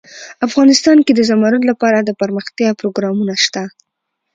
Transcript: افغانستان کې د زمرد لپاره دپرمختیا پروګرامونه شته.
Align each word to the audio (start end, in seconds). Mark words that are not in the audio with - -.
افغانستان 0.47 0.97
کې 1.05 1.13
د 1.15 1.19
زمرد 1.29 1.61
لپاره 1.71 1.97
دپرمختیا 2.09 2.69
پروګرامونه 2.79 3.33
شته. 3.43 3.63